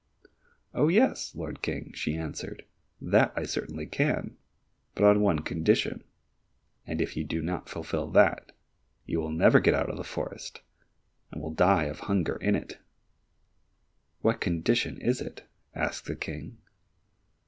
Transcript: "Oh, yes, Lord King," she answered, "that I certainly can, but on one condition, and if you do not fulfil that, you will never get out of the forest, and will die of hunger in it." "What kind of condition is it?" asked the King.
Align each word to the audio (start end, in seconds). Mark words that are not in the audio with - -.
"Oh, 0.73 0.87
yes, 0.87 1.35
Lord 1.35 1.61
King," 1.61 1.91
she 1.93 2.17
answered, 2.17 2.65
"that 2.99 3.31
I 3.35 3.43
certainly 3.43 3.85
can, 3.85 4.35
but 4.95 5.03
on 5.03 5.21
one 5.21 5.43
condition, 5.43 6.03
and 6.87 6.99
if 6.99 7.15
you 7.15 7.23
do 7.23 7.39
not 7.39 7.69
fulfil 7.69 8.09
that, 8.09 8.51
you 9.05 9.19
will 9.19 9.29
never 9.29 9.59
get 9.59 9.75
out 9.75 9.91
of 9.91 9.97
the 9.97 10.03
forest, 10.03 10.61
and 11.31 11.39
will 11.39 11.53
die 11.53 11.83
of 11.83 11.99
hunger 11.99 12.37
in 12.37 12.55
it." 12.55 12.79
"What 14.21 14.37
kind 14.41 14.57
of 14.57 14.63
condition 14.63 14.97
is 14.97 15.21
it?" 15.21 15.43
asked 15.75 16.05
the 16.05 16.15
King. 16.15 16.57